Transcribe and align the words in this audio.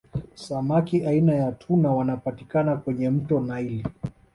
Samaki 0.35 1.05
aina 1.05 1.33
ya 1.35 1.51
tuna 1.51 1.91
wanapatikana 1.91 2.75
kwenye 2.77 3.09
mto 3.09 3.39
naili 3.39 3.85